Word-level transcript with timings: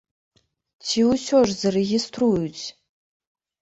Ці 0.85 0.99
ўсё 1.11 1.37
ж 1.51 1.59
зарэгіструюць? 1.61 2.63